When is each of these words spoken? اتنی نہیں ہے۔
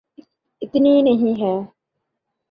اتنی 0.61 1.01
نہیں 1.01 1.41
ہے۔ 1.41 1.53